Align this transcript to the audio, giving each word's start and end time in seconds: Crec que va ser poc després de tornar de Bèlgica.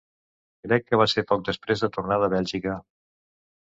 Crec 0.67 0.87
que 0.87 0.99
va 1.01 1.07
ser 1.13 1.25
poc 1.31 1.45
després 1.51 1.85
de 1.85 1.91
tornar 1.99 2.21
de 2.25 2.31
Bèlgica. 2.35 2.79